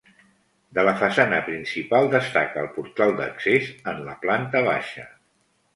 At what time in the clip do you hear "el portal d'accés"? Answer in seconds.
2.67-3.69